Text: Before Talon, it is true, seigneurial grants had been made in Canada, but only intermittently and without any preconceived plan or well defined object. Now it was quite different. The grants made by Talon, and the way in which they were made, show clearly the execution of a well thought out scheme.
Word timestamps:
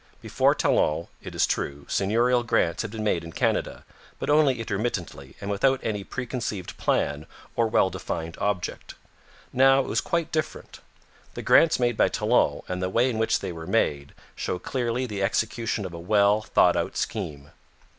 Before 0.19 0.55
Talon, 0.55 1.09
it 1.21 1.35
is 1.35 1.45
true, 1.45 1.85
seigneurial 1.87 2.41
grants 2.43 2.81
had 2.81 2.89
been 2.89 3.03
made 3.03 3.23
in 3.23 3.31
Canada, 3.31 3.85
but 4.17 4.31
only 4.31 4.59
intermittently 4.59 5.35
and 5.39 5.51
without 5.51 5.79
any 5.83 6.03
preconceived 6.03 6.75
plan 6.75 7.27
or 7.55 7.67
well 7.67 7.91
defined 7.91 8.35
object. 8.41 8.95
Now 9.53 9.81
it 9.81 9.85
was 9.85 10.01
quite 10.01 10.31
different. 10.31 10.79
The 11.35 11.43
grants 11.43 11.79
made 11.79 11.97
by 11.97 12.07
Talon, 12.09 12.61
and 12.67 12.81
the 12.81 12.89
way 12.89 13.11
in 13.11 13.19
which 13.19 13.41
they 13.41 13.51
were 13.51 13.67
made, 13.67 14.15
show 14.35 14.57
clearly 14.57 15.05
the 15.05 15.21
execution 15.21 15.85
of 15.85 15.93
a 15.93 15.99
well 15.99 16.41
thought 16.41 16.75
out 16.75 16.97
scheme. 16.97 17.51